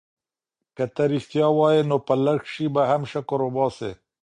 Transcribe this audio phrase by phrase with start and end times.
[0.75, 3.91] که ته ریښتیا وایې نو په لږ شي به هم شکر وباسې.